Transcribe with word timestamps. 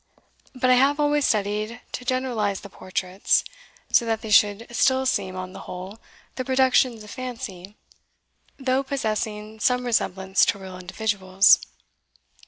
But 0.55 0.71
I 0.71 0.81
have 0.81 0.99
always 0.99 1.27
studied 1.27 1.79
to 1.91 2.03
generalise 2.03 2.61
the 2.61 2.71
portraits, 2.71 3.43
so 3.91 4.03
that 4.05 4.21
they 4.21 4.31
should 4.31 4.65
still 4.75 5.05
seem, 5.05 5.35
on 5.35 5.53
the 5.53 5.59
whole, 5.69 5.99
the 6.37 6.43
productions 6.43 7.03
of 7.03 7.11
fancy, 7.11 7.77
though 8.57 8.81
possessing 8.81 9.59
some 9.59 9.85
resemblance 9.85 10.43
to 10.45 10.57
real 10.57 10.79
individuals. 10.79 11.59